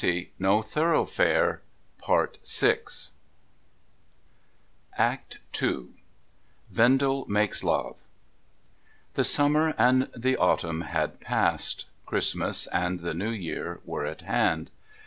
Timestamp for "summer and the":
9.23-10.37